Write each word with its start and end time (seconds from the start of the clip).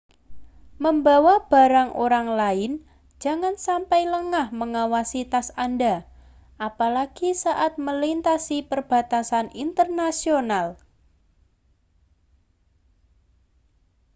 membawa 0.83 1.35
barang 1.51 1.89
orang 2.05 2.27
lain 2.41 2.71
jangan 3.23 3.53
sampai 3.65 4.01
lengah 4.13 4.47
mengawasi 4.61 5.21
tas 5.31 5.47
anda 5.65 5.95
apalagi 6.67 7.29
saat 7.43 7.71
melintasi 7.87 8.57
perbatasan 8.71 9.47
internasional 9.63 10.67